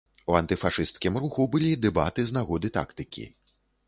У 0.31 0.35
антыфашысцкім 0.37 1.19
руху 1.25 1.45
былі 1.55 1.69
дэбаты 1.83 2.25
з 2.31 2.37
нагоды 2.39 2.67
тактыкі. 2.79 3.27